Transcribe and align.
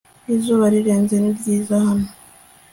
Izuba 0.35 0.65
rirenze 0.73 1.15
ni 1.19 1.31
ryiza 1.37 1.75
hano 1.85 2.07